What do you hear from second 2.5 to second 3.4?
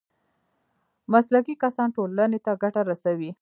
ګټه رسوي